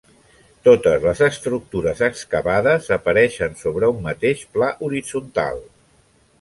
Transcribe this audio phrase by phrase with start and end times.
[0.67, 5.65] Totes les estructures excavades apareixen sobre un mateix pla horitzontal.